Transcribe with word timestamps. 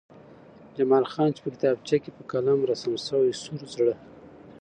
جمال 0.75 1.05
خان 1.11 1.29
چې 1.35 1.39
په 1.43 1.49
کتابچه 1.55 1.97
کې 2.03 2.09
په 2.17 2.21
قلم 2.31 2.59
رسم 2.69 2.93
شوی 3.07 3.39
سور 3.43 3.61
زړه 3.73 3.95